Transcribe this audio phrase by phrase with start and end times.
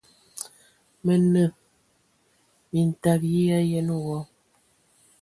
[1.03, 1.43] Mə anə
[2.71, 4.17] mintag yi ayen wɔ!